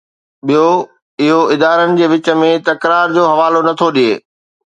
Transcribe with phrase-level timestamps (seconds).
[0.45, 0.69] ٻيو،
[1.25, 4.09] اهو ادارن جي وچ ۾ تڪرار جو حوالو نٿو ڏئي.